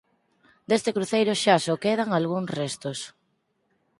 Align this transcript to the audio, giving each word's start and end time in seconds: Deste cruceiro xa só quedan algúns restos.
Deste 0.69 0.91
cruceiro 0.95 1.33
xa 1.43 1.55
só 1.65 1.75
quedan 1.83 2.09
algúns 2.11 2.47
restos. 2.59 2.99